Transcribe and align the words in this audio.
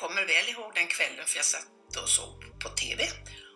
kommer 0.00 0.24
väl 0.26 0.48
ihåg 0.48 0.70
den 0.74 0.86
kvällen 0.86 1.26
för 1.26 1.36
jag 1.36 1.44
satt 1.44 1.96
och 2.02 2.08
såg 2.08 2.60
på 2.62 2.68
TV 2.68 3.08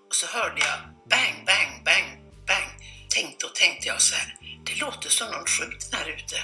och 0.08 0.14
så 0.14 0.26
hörde 0.26 0.60
jag 0.60 0.78
bang, 1.10 1.36
bang, 1.46 1.84
bang, 1.84 2.08
bang. 2.46 2.68
Tänkte 3.08 3.46
och 3.46 3.54
tänkte 3.54 3.88
jag 3.88 4.02
så 4.02 4.14
här, 4.14 4.36
det 4.66 4.74
låter 4.74 5.10
som 5.10 5.30
någon 5.30 5.46
skjuter 5.46 5.96
här 5.96 6.08
ute. 6.08 6.36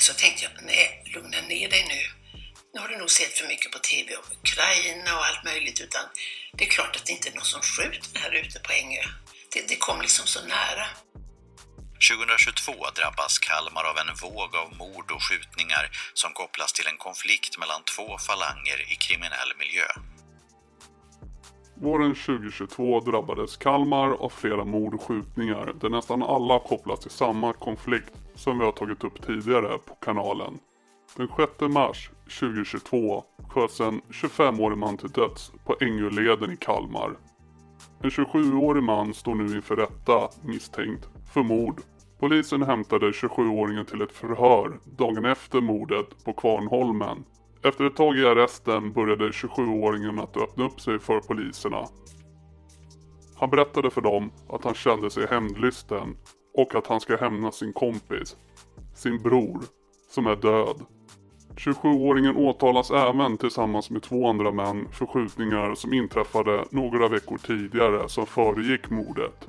Så 0.00 0.12
tänkte 0.14 0.44
jag, 0.44 0.52
nej, 0.62 1.02
lugna 1.14 1.40
ner 1.40 1.68
dig 1.68 1.84
nu. 1.88 2.02
Nu 2.72 2.80
har 2.80 2.88
du 2.88 2.96
nog 2.96 3.10
sett 3.10 3.32
för 3.38 3.46
mycket 3.48 3.72
på 3.72 3.78
TV 3.78 4.16
om 4.16 4.24
Ukraina 4.42 5.18
och 5.18 5.26
allt 5.26 5.44
möjligt, 5.44 5.80
utan 5.80 6.04
det 6.56 6.64
är 6.64 6.68
klart 6.68 6.96
att 6.96 7.06
det 7.06 7.12
inte 7.12 7.28
är 7.28 7.34
någon 7.34 7.44
som 7.44 7.60
skjuter 7.60 8.20
här 8.20 8.34
ute 8.34 8.58
på 8.60 8.72
Ängö. 8.72 9.02
Det, 9.52 9.68
det 9.68 9.76
kom 9.76 10.00
liksom 10.00 10.26
så 10.26 10.40
nära. 10.46 10.86
2022 12.08 12.72
drabbas 12.98 13.38
Kalmar 13.38 13.84
av 13.90 13.96
en 14.02 14.12
våg 14.24 14.50
av 14.62 14.68
mord 14.82 15.08
och 15.14 15.22
skjutningar 15.26 15.84
som 16.14 16.30
kopplas 16.40 16.72
till 16.72 16.86
en 16.92 17.00
konflikt 17.06 17.52
mellan 17.62 17.82
två 17.92 18.08
falanger 18.28 18.78
i 18.92 18.94
kriminell 19.04 19.50
miljö. 19.62 19.88
Våren 21.84 22.14
2022 22.14 23.00
drabbades 23.00 23.56
Kalmar 23.56 24.10
av 24.24 24.32
flera 24.42 24.64
mord 24.64 24.94
och 24.94 25.02
skjutningar 25.02 25.66
där 25.80 25.88
nästan 25.88 26.22
alla 26.22 26.58
kopplas 26.58 27.00
till 27.00 27.10
samma 27.10 27.52
konflikt 27.52 28.14
som 28.34 28.58
vi 28.58 28.64
har 28.64 28.72
tagit 28.72 29.04
upp 29.04 29.26
tidigare 29.26 29.78
på 29.78 29.94
kanalen. 29.94 30.58
Den 31.16 31.28
6 31.36 31.52
mars 31.60 32.10
2022 32.40 33.24
sköts 33.48 33.80
en 33.80 34.00
25-årig 34.02 34.78
man 34.78 34.96
till 34.96 35.10
döds 35.10 35.52
på 35.66 35.76
Ängöleden 35.80 36.52
i 36.52 36.56
Kalmar. 36.56 37.10
En 38.02 38.10
27-årig 38.10 38.82
man 38.82 39.14
står 39.14 39.34
nu 39.34 39.56
inför 39.56 39.76
rätta 39.76 40.28
misstänkt 40.42 41.08
för 41.34 41.42
mord. 41.42 41.80
Polisen 42.18 42.62
hämtade 42.62 43.10
27-åringen 43.10 43.84
till 43.84 44.02
ett 44.02 44.12
förhör 44.12 44.80
dagen 44.84 45.24
efter 45.24 45.60
mordet 45.60 46.24
på 46.24 46.32
Kvarnholmen. 46.32 47.24
Efter 47.62 47.84
ett 47.84 47.96
tag 47.96 48.18
i 48.18 48.26
arresten 48.26 48.92
började 48.92 49.28
27-åringen 49.28 50.22
att 50.22 50.36
öppna 50.36 50.64
upp 50.64 50.80
sig 50.80 50.98
för 50.98 51.20
poliserna. 51.20 51.84
Han 53.36 53.50
berättade 53.50 53.90
för 53.90 54.00
dem 54.00 54.30
att 54.48 54.64
han 54.64 54.74
kände 54.74 55.10
sig 55.10 55.26
hämndlysten 55.26 56.16
och 56.54 56.74
att 56.74 56.86
han 56.86 57.00
ska 57.00 57.16
hämna 57.16 57.52
sin 57.52 57.72
kompis, 57.72 58.36
sin 58.94 59.22
bror, 59.22 59.60
som 60.10 60.26
är 60.26 60.36
död. 60.36 60.76
27-åringen 61.56 62.36
åtalas 62.36 62.90
även 62.90 63.36
tillsammans 63.36 63.90
med 63.90 64.02
två 64.02 64.28
andra 64.28 64.52
män 64.52 64.88
för 64.92 65.06
skjutningar 65.06 65.74
som 65.74 65.92
inträffade 65.92 66.64
några 66.70 67.08
veckor 67.08 67.38
tidigare 67.38 68.08
som 68.08 68.26
föregick 68.26 68.90
mordet. 68.90 69.48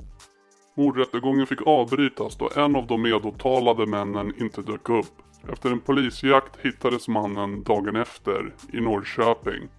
Mordrättegången 0.77 1.47
fick 1.47 1.67
avbrytas 1.67 2.37
då 2.37 2.49
en 2.55 2.75
av 2.75 2.87
de 2.87 3.01
medåtalade 3.01 3.85
männen 3.85 4.33
inte 4.41 4.61
dök 4.61 4.89
upp. 4.89 5.21
Efter 5.51 5.71
en 5.71 5.79
polisjakt 5.79 6.65
hittades 6.65 7.07
mannen 7.07 7.63
dagen 7.63 7.95
efter 7.95 8.53
i 8.73 8.81
Norrköping. 8.81 9.69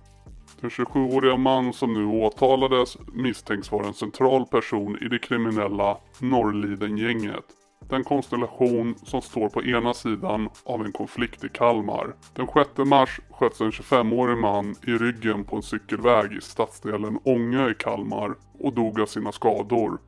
Den 0.60 0.70
27-åriga 0.70 1.36
man 1.36 1.72
som 1.72 1.92
nu 1.92 2.06
åtalades 2.06 2.96
misstänks 3.12 3.72
vara 3.72 3.86
en 3.86 3.94
central 3.94 4.46
person 4.46 4.98
i 5.02 5.08
det 5.08 5.18
kriminella 5.18 5.98
Norrliden-gänget. 6.18 7.44
Den 7.88 8.04
konstellation 8.04 8.94
som 9.02 9.22
står 9.22 9.48
på 9.48 9.64
ena 9.64 9.94
sidan 9.94 10.48
av 10.64 10.84
en 10.84 10.92
konflikt 10.92 11.44
i 11.44 11.48
Kalmar. 11.48 12.14
Den 12.34 12.46
6 12.46 12.70
mars 12.88 13.20
sköts 13.30 13.60
en 13.60 13.70
25-årig 13.70 14.38
man 14.38 14.74
i 14.86 14.90
ryggen 14.90 15.44
på 15.44 15.56
en 15.56 15.62
cykelväg 15.62 16.32
i 16.32 16.40
stadsdelen 16.40 17.18
Ånge 17.24 17.70
i 17.70 17.74
Kalmar 17.74 18.34
och 18.58 18.74
dog 18.74 19.00
av 19.00 19.06
sina 19.06 19.32
skador. 19.32 19.98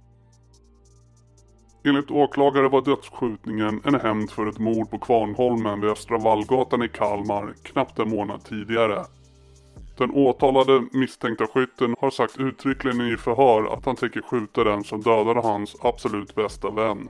Enligt 1.88 2.10
åklagare 2.10 2.68
var 2.68 2.82
dödsskjutningen 2.82 3.80
en 3.84 3.94
hämnd 3.94 4.30
för 4.30 4.46
ett 4.46 4.58
mord 4.58 4.90
på 4.90 4.98
Kvarnholmen 4.98 5.80
vid 5.80 5.90
Östra 5.90 6.18
Vallgatan 6.18 6.82
i 6.82 6.88
Kalmar 6.88 7.54
knappt 7.62 7.98
en 7.98 8.10
månad 8.10 8.44
tidigare. 8.44 9.04
Den 9.98 10.10
åtalade 10.10 10.84
misstänkta 10.92 11.46
skytten 11.46 11.94
har 12.00 12.10
sagt 12.10 12.38
uttryckligen 12.38 13.00
i 13.00 13.16
förhör 13.16 13.72
att 13.72 13.86
han 13.86 13.96
tänker 13.96 14.22
skjuta 14.22 14.64
den 14.64 14.84
som 14.84 15.00
dödade 15.00 15.40
hans 15.40 15.76
absolut 15.80 16.34
bästa 16.34 16.70
vän. 16.70 17.08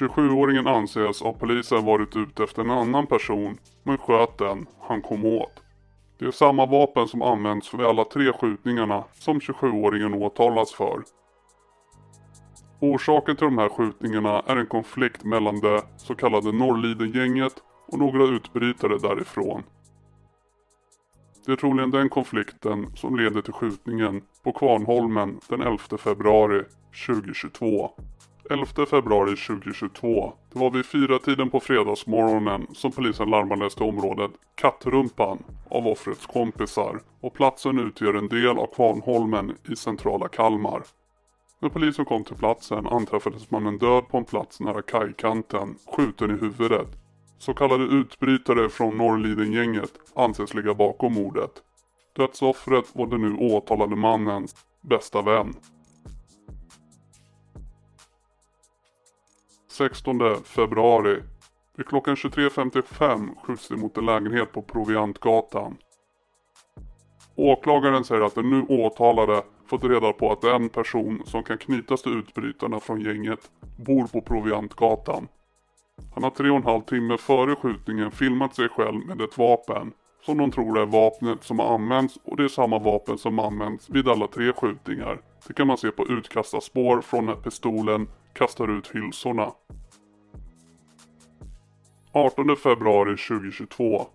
27-åringen 0.00 0.68
anses 0.68 1.22
av 1.22 1.32
polisen 1.32 1.84
varit 1.84 2.16
ute 2.16 2.44
efter 2.44 2.62
en 2.62 2.70
annan 2.70 3.06
person 3.06 3.58
men 3.82 3.98
sköt 3.98 4.38
den 4.38 4.66
han 4.80 5.02
kom 5.02 5.24
åt. 5.24 5.62
Det 6.18 6.24
är 6.24 6.30
samma 6.30 6.66
vapen 6.66 7.08
som 7.08 7.22
används 7.22 7.74
vid 7.74 7.86
alla 7.86 8.04
tre 8.04 8.32
skjutningarna 8.32 9.04
som 9.14 9.40
27-åringen 9.40 10.14
åtalas 10.14 10.72
för. 10.72 11.02
Orsaken 12.82 13.36
till 13.36 13.44
de 13.44 13.58
här 13.58 13.68
skjutningarna 13.68 14.42
är 14.46 14.56
en 14.56 14.66
konflikt 14.66 15.24
mellan 15.24 15.60
det 15.60 15.82
så 15.96 16.14
kallade 16.14 16.52
Norrliden-gänget 16.52 17.52
och 17.86 17.98
några 17.98 18.24
utbrytare 18.24 18.98
därifrån. 18.98 19.62
Det 21.46 21.52
är 21.52 21.56
troligen 21.56 21.90
den 21.90 22.08
konflikten 22.08 22.96
som 22.96 23.16
leder 23.16 23.40
till 23.40 23.52
skjutningen 23.52 24.22
på 24.44 24.52
Kvarnholmen 24.52 25.40
den 25.48 25.60
11 25.60 25.78
februari 25.98 26.64
2022. 27.06 27.90
11 28.50 28.66
februari 28.90 29.36
2022. 29.36 30.32
Det 30.52 30.58
var 30.58 30.70
vid 30.70 30.86
fyra 30.86 31.18
tiden 31.18 31.50
på 31.50 31.60
fredagsmorgonen 31.60 32.66
som 32.72 32.92
polisen 32.92 33.30
larmades 33.30 33.74
till 33.74 33.86
området 33.86 34.30
Kattrumpan 34.54 35.42
av 35.68 35.86
offrets 35.86 36.26
kompisar 36.26 37.00
och 37.20 37.34
platsen 37.34 37.78
utgör 37.78 38.14
en 38.14 38.28
del 38.28 38.58
av 38.58 38.66
Kvarnholmen 38.74 39.56
i 39.68 39.76
centrala 39.76 40.28
Kalmar. 40.28 40.82
När 41.62 41.68
polisen 41.68 42.04
kom 42.04 42.24
till 42.24 42.36
platsen 42.36 42.86
anträffades 42.86 43.50
mannen 43.50 43.78
död 43.78 44.08
på 44.08 44.18
en 44.18 44.24
plats 44.24 44.60
nära 44.60 44.82
kajkanten, 44.82 45.76
skjuten 45.86 46.30
i 46.30 46.40
huvudet. 46.40 46.88
Så 47.38 47.54
kallade 47.54 47.84
utbrytare 47.84 48.68
från 48.68 48.98
Norrliden-gänget 48.98 49.92
anses 50.14 50.54
ligga 50.54 50.74
bakom 50.74 51.14
mordet. 51.14 51.50
Dödsoffret 52.16 52.96
var 52.96 53.06
den 53.06 53.20
nu 53.22 53.36
åtalade 53.36 53.96
mannens 53.96 54.54
bästa 54.80 55.22
vän. 55.22 55.54
16 59.70 60.44
februari. 60.44 61.22
Vid 61.76 61.86
klockan 61.86 62.14
23.55 62.14 63.30
skjuts 63.42 63.68
det 63.68 63.76
mot 63.76 63.96
en 63.96 64.06
lägenhet 64.06 64.52
på 64.52 64.62
Proviantgatan. 64.62 65.76
Åklagaren 67.36 68.04
säger 68.04 68.22
att 68.22 68.34
den 68.34 68.50
nu 68.50 68.62
åtalade 68.68 69.42
fått 69.72 69.84
reda 69.84 70.12
på 70.12 70.32
att 70.32 70.44
en 70.44 70.68
person 70.68 71.22
som 71.24 71.42
kan 71.42 71.58
knytas 71.58 72.02
till 72.02 72.18
utbrytarna 72.18 72.80
från 72.80 73.00
gänget 73.00 73.50
bor 73.76 74.06
på 74.06 74.20
Proviantgatan. 74.20 75.28
Han 76.14 76.22
har 76.22 76.30
tre 76.30 76.50
och 76.50 76.56
en 76.56 76.62
halv 76.62 76.80
timme 76.80 77.18
före 77.18 77.56
skjutningen 77.56 78.10
filmat 78.10 78.54
sig 78.54 78.68
själv 78.68 79.06
med 79.06 79.20
ett 79.20 79.38
vapen 79.38 79.92
som 80.26 80.38
de 80.38 80.50
tror 80.50 80.78
är 80.78 80.86
vapnet 80.86 81.44
som 81.44 81.58
har 81.58 81.74
använts 81.74 82.18
och 82.24 82.36
det 82.36 82.44
är 82.44 82.48
samma 82.48 82.78
vapen 82.78 83.18
som 83.18 83.38
används 83.38 83.90
vid 83.90 84.08
alla 84.08 84.26
tre 84.26 84.52
skjutningar. 84.52 85.20
Det 85.46 85.54
kan 85.54 85.66
man 85.66 85.78
se 85.78 85.90
på 85.90 86.06
utkastarspår 86.06 87.00
från 87.00 87.26
när 87.26 87.34
pistolen 87.34 88.08
kastar 88.32 88.78
ut 88.78 88.90
hylsorna. 88.94 89.52
18 92.12 92.56
februari 92.56 93.16
2022 93.16 94.06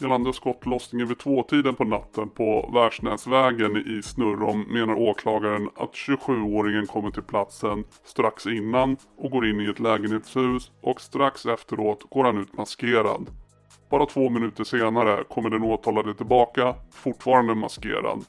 Gällande 0.00 0.32
skottlossningen 0.32 1.08
vid 1.08 1.18
tvåtiden 1.18 1.74
på 1.74 1.84
natten 1.84 2.28
på 2.28 2.70
Värsnäsvägen 2.74 3.76
i 3.76 4.02
Snurrom 4.02 4.60
menar 4.60 4.94
åklagaren 4.94 5.70
att 5.76 5.92
27-åringen 5.92 6.86
kommer 6.86 7.10
till 7.10 7.22
platsen 7.22 7.84
strax 8.04 8.46
innan 8.46 8.96
och 9.16 9.30
går 9.30 9.46
in 9.46 9.60
i 9.60 9.70
ett 9.70 9.80
lägenhetshus 9.80 10.72
och 10.80 11.00
strax 11.00 11.46
efteråt 11.46 12.10
går 12.10 12.24
han 12.24 12.38
ut 12.38 12.56
maskerad. 12.56 13.30
Bara 13.90 14.06
två 14.06 14.30
minuter 14.30 14.64
senare 14.64 15.24
kommer 15.24 15.50
den 15.50 15.62
åtalade 15.62 16.14
tillbaka, 16.14 16.74
fortfarande 16.92 17.54
maskerad. 17.54 18.24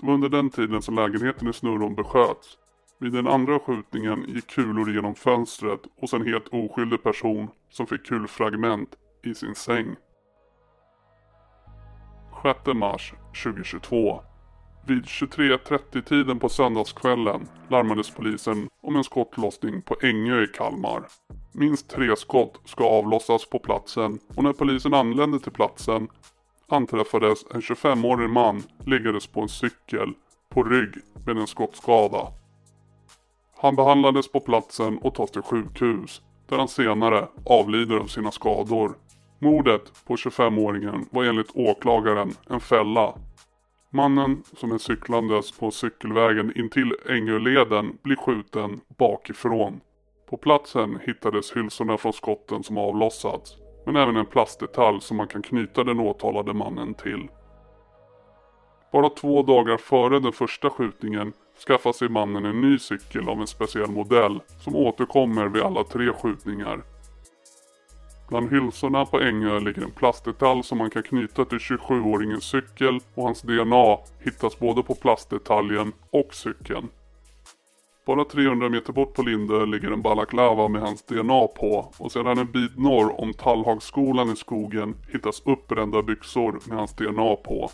Det 0.00 0.06
var 0.06 0.14
under 0.14 0.28
den 0.28 0.50
tiden 0.50 0.82
som 0.82 0.94
lägenheten 0.94 1.48
i 1.48 1.52
Snurrom 1.52 1.94
besköts. 1.94 2.58
Vid 3.00 3.12
den 3.12 3.26
andra 3.26 3.58
skjutningen 3.58 4.24
gick 4.28 4.46
kulor 4.46 4.92
genom 4.94 5.14
fönstret 5.14 5.80
hos 6.00 6.12
en 6.12 6.26
helt 6.26 6.48
oskyldig 6.48 7.02
person 7.02 7.48
som 7.70 7.86
fick 7.86 8.06
kulfragment 8.06 8.88
i 9.24 9.34
sin 9.34 9.54
säng. 9.54 9.96
6 12.42 12.58
mars 12.74 13.14
2022. 13.44 14.20
Vid 14.86 15.04
23.30 15.04 16.02
tiden 16.02 16.38
på 16.38 16.48
söndagskvällen 16.48 17.48
larmades 17.68 18.10
polisen 18.10 18.68
om 18.82 18.96
en 18.96 19.04
skottlossning 19.04 19.82
på 19.82 19.96
Ängö 20.02 20.42
i 20.42 20.46
Kalmar. 20.46 21.02
Minst 21.52 21.90
tre 21.90 22.16
skott 22.16 22.60
ska 22.64 22.84
avlossas 22.84 23.50
på 23.50 23.58
platsen 23.58 24.18
och 24.36 24.44
när 24.44 24.52
polisen 24.52 24.94
anlände 24.94 25.40
till 25.40 25.52
platsen 25.52 26.08
anträffades 26.68 27.38
en 27.54 27.60
25-årig 27.60 28.30
man 28.30 28.62
liggandes 28.84 29.26
på 29.26 29.40
en 29.40 29.48
cykel 29.48 30.12
på 30.48 30.62
rygg 30.62 30.94
med 31.26 31.36
en 31.38 31.46
skottskada. 31.46 32.32
Han 33.60 33.76
behandlades 33.76 34.32
på 34.32 34.40
platsen 34.40 34.98
och 34.98 35.14
tas 35.14 35.30
till 35.30 35.42
sjukhus 35.42 36.22
där 36.48 36.58
han 36.58 36.68
senare 36.68 37.28
avlider 37.44 37.96
av 37.96 38.06
sina 38.06 38.30
skador. 38.30 38.94
Mordet 39.40 39.92
på 40.06 40.16
25-åringen 40.16 41.06
var 41.10 41.24
enligt 41.24 41.50
åklagaren 41.54 42.32
en 42.50 42.60
fälla. 42.60 43.14
Mannen 43.90 44.42
som 44.56 44.72
är 44.72 44.78
cyklandes 44.78 45.58
på 45.58 45.70
cykelvägen 45.70 46.52
intill 46.56 46.92
Ängöleden 47.08 47.98
blir 48.02 48.16
skjuten 48.16 48.80
bakifrån. 48.98 49.80
På 50.30 50.36
platsen 50.36 50.98
hittades 51.06 51.56
hylsorna 51.56 51.96
från 51.96 52.12
skotten 52.12 52.64
som 52.64 52.78
avlossats, 52.78 53.56
men 53.86 53.96
även 53.96 54.16
en 54.16 54.26
plastdetalj 54.26 55.00
som 55.00 55.16
man 55.16 55.28
kan 55.28 55.42
knyta 55.42 55.84
den 55.84 56.00
åtalade 56.00 56.54
mannen 56.54 56.94
till. 56.94 57.28
Bara 58.92 59.08
två 59.08 59.42
dagar 59.42 59.76
före 59.76 60.20
den 60.20 60.32
första 60.32 60.70
skjutningen 60.70 61.32
skaffar 61.66 61.92
sig 61.92 62.08
mannen 62.08 62.44
en 62.44 62.60
ny 62.60 62.78
cykel 62.78 63.28
av 63.28 63.40
en 63.40 63.46
speciell 63.46 63.90
modell 63.90 64.40
som 64.60 64.76
återkommer 64.76 65.48
vid 65.48 65.62
alla 65.62 65.84
tre 65.84 66.12
skjutningar. 66.12 66.82
Bland 68.28 68.50
hylsorna 68.50 69.04
på 69.04 69.20
Ängö 69.20 69.60
ligger 69.60 69.82
en 69.82 69.90
plastdetalj 69.90 70.62
som 70.62 70.78
man 70.78 70.90
kan 70.90 71.02
knyta 71.02 71.44
till 71.44 71.58
27-åringens 71.58 72.40
cykel 72.40 73.00
och 73.14 73.24
hans 73.24 73.42
DNA 73.42 73.98
hittas 74.24 74.58
både 74.58 74.82
på 74.82 74.94
plastdetaljen 74.94 75.92
och 76.10 76.34
cykeln. 76.34 76.88
Bara 78.06 78.24
300 78.24 78.68
meter 78.68 78.92
bort 78.92 79.14
på 79.14 79.22
Lindö 79.22 79.66
ligger 79.66 79.90
en 79.90 80.02
balaklava 80.02 80.68
med 80.68 80.82
hans 80.82 81.02
DNA 81.02 81.46
på 81.46 81.92
och 81.98 82.12
sedan 82.12 82.38
en 82.38 82.52
bit 82.52 82.78
norr 82.78 83.20
om 83.20 83.32
Tallhagsskolan 83.32 84.32
i 84.32 84.36
skogen 84.36 84.96
hittas 85.12 85.42
uppbrända 85.46 86.02
byxor 86.02 86.60
med 86.68 86.78
hans 86.78 86.96
DNA 86.96 87.36
på. 87.36 87.70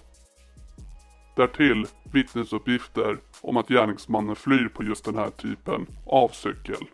Därtill 1.37 1.87
vittnesuppgifter 2.13 3.19
om 3.41 3.57
att 3.57 3.69
gärningsmannen 3.69 4.37
flyr 4.37 4.69
på 4.69 4.85
just 4.85 5.05
den 5.05 5.15
här 5.15 5.31
typen 5.31 5.87
av 6.07 6.29
cykel. 6.29 6.85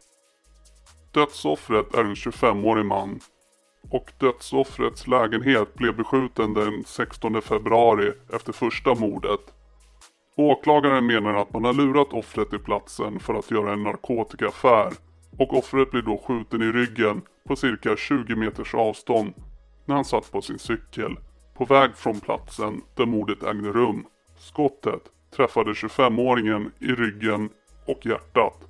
Dödsoffret 1.14 1.94
är 1.94 2.04
en 2.04 2.14
25-årig 2.14 2.84
man 2.84 3.20
och 3.90 4.12
dödsoffrets 4.18 5.06
lägenhet 5.06 5.74
blev 5.74 5.96
beskjuten 5.96 6.54
den 6.54 6.84
16 6.86 7.42
februari 7.42 8.12
efter 8.32 8.52
första 8.52 8.94
mordet. 8.94 9.40
Åklagaren 10.36 11.06
menar 11.06 11.34
att 11.34 11.52
man 11.52 11.64
har 11.64 11.72
lurat 11.72 12.12
offret 12.12 12.50
till 12.50 12.58
platsen 12.58 13.20
för 13.20 13.34
att 13.34 13.50
göra 13.50 13.72
en 13.72 13.82
narkotikaaffär 13.82 14.92
och 15.38 15.58
offret 15.58 15.90
blir 15.90 16.02
då 16.02 16.22
skjuten 16.26 16.62
i 16.62 16.72
ryggen 16.72 17.22
på 17.48 17.56
cirka 17.56 17.96
20 17.96 18.36
meters 18.36 18.74
avstånd 18.74 19.34
när 19.84 19.94
han 19.94 20.04
satt 20.04 20.32
på 20.32 20.42
sin 20.42 20.58
cykel 20.58 21.16
på 21.54 21.64
väg 21.64 21.96
från 21.96 22.20
platsen 22.20 22.82
där 22.94 23.06
mordet 23.06 23.42
ägde 23.42 23.72
rum. 23.72 24.06
Skottet 24.38 25.02
träffade 25.36 25.72
25-åringen 25.72 26.70
i 26.78 26.86
ryggen 26.86 27.48
och 27.86 28.06
hjärtat. 28.06 28.69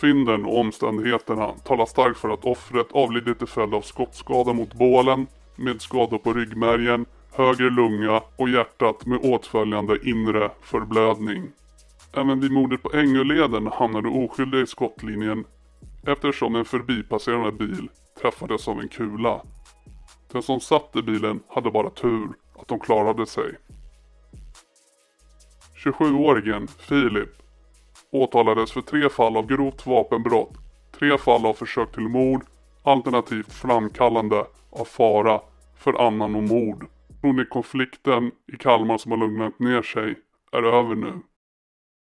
Fynden 0.00 0.44
och 0.44 0.58
omständigheterna 0.58 1.52
talar 1.52 1.86
starkt 1.86 2.18
för 2.18 2.28
att 2.28 2.44
offret 2.44 2.86
avlidit 2.92 3.38
till 3.38 3.46
följd 3.46 3.74
av 3.74 3.80
skottskada 3.80 4.52
mot 4.52 4.74
bålen 4.74 5.26
med 5.56 5.82
skador 5.82 6.18
på 6.18 6.32
ryggmärgen, 6.32 7.06
höger 7.32 7.70
lunga 7.70 8.22
och 8.36 8.48
hjärtat 8.48 9.06
med 9.06 9.20
åtföljande 9.22 9.98
inre 10.02 10.50
förblödning. 10.60 11.52
Även 12.12 12.40
vid 12.40 12.52
mordet 12.52 12.82
på 12.82 12.92
Ängöleden 12.92 13.66
hamnade 13.66 14.08
oskyldiga 14.08 14.60
i 14.60 14.66
skottlinjen 14.66 15.44
eftersom 16.06 16.54
en 16.54 16.64
förbipasserande 16.64 17.52
bil 17.52 17.88
träffades 18.20 18.68
av 18.68 18.80
en 18.80 18.88
kula. 18.88 19.40
Den 20.32 20.42
som 20.42 20.60
satt 20.60 20.96
i 20.96 21.02
bilen 21.02 21.40
hade 21.48 21.70
bara 21.70 21.90
tur 21.90 22.28
att 22.60 22.68
de 22.68 22.80
klarade 22.80 23.26
sig. 23.26 23.54
27-åringen 25.84 26.66
Filip 26.66 27.47
åtalades 28.10 28.72
för 28.72 28.80
tre 28.80 29.08
fall 29.08 29.36
av 29.36 29.46
grovt 29.46 29.86
vapenbrott, 29.86 30.52
tre 30.98 31.18
fall 31.18 31.46
av 31.46 31.54
försök 31.54 31.92
till 31.92 32.08
mord 32.08 32.42
alternativt 32.82 33.52
framkallande 33.52 34.46
av 34.70 34.84
fara 34.84 35.40
för 35.76 36.06
annan 36.06 36.34
och 36.34 36.42
mord. 36.42 36.86
Tror 37.20 37.32
ni 37.32 37.44
konflikten 37.44 38.30
i 38.52 38.56
Kalmar 38.56 38.98
som 38.98 39.12
har 39.12 39.18
lugnat 39.18 39.58
ner 39.58 39.82
sig 39.82 40.14
är 40.52 40.62
över 40.62 40.94
nu? 40.94 41.12